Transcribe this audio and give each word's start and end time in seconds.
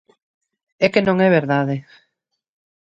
É 0.85 0.87
que 0.93 1.05
non 1.07 1.17
é 1.27 1.29
verdade. 1.39 1.75